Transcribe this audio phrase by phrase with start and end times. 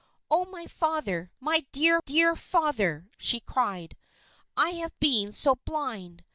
[0.31, 1.29] "Oh, my Father!
[1.39, 3.95] My dear, dear Father!" she cried.
[4.57, 6.23] "I have been so blind!